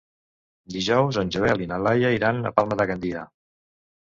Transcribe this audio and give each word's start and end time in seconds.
Dijous 0.75 1.19
en 1.23 1.29
Joel 1.35 1.63
i 1.65 1.69
na 1.73 1.79
Laia 1.89 2.11
iran 2.17 2.41
a 2.43 2.53
Palma 2.59 2.81
de 2.81 2.89
Gandia. 2.93 3.29